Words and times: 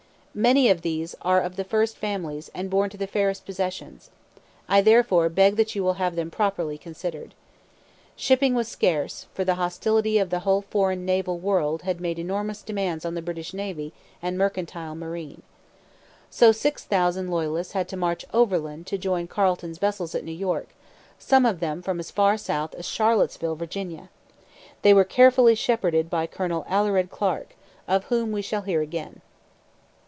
'Many 0.33 0.69
of 0.69 0.81
these 0.81 1.13
are 1.23 1.41
of 1.41 1.57
the 1.57 1.65
first 1.65 1.97
families 1.97 2.49
and 2.55 2.69
born 2.69 2.89
to 2.91 2.95
the 2.95 3.05
fairest 3.05 3.45
possessions. 3.45 4.09
I 4.69 4.79
therefore 4.79 5.27
beg 5.27 5.57
that 5.57 5.75
you 5.75 5.83
will 5.83 5.95
have 5.95 6.15
them 6.15 6.31
properly 6.31 6.77
considered.' 6.77 7.33
Shipping 8.15 8.55
was 8.55 8.69
scarce; 8.69 9.27
for 9.33 9.43
the 9.43 9.55
hostility 9.55 10.17
of 10.19 10.29
the 10.29 10.39
whole 10.47 10.61
foreign 10.61 11.03
naval 11.03 11.37
world 11.37 11.81
had 11.81 11.99
made 11.99 12.17
enormous 12.17 12.61
demands 12.61 13.03
on 13.03 13.13
the 13.13 13.21
British 13.21 13.53
navy 13.53 13.91
and 14.21 14.37
mercantile 14.37 14.95
marine. 14.95 15.41
So 16.29 16.53
six 16.53 16.85
thousand 16.85 17.29
Loyalists 17.29 17.73
had 17.73 17.89
to 17.89 17.97
march 17.97 18.23
overland 18.33 18.87
to 18.87 18.97
join 18.97 19.27
Carleton's 19.27 19.79
vessels 19.79 20.15
at 20.15 20.23
New 20.23 20.31
York, 20.31 20.69
some 21.19 21.45
of 21.45 21.59
them 21.59 21.81
from 21.81 21.99
as 21.99 22.09
far 22.09 22.37
south 22.37 22.73
as 22.75 22.85
Charlottesville, 22.87 23.55
Virginia. 23.57 24.07
They 24.81 24.93
were 24.93 25.03
carefully 25.03 25.55
shepherded 25.55 26.09
by 26.09 26.25
Colonel 26.25 26.65
Alured 26.69 27.09
Clarke, 27.09 27.57
of 27.85 28.05
whom 28.05 28.31
we 28.31 28.41
shall 28.41 28.61
hear 28.61 28.81
again. 28.81 29.19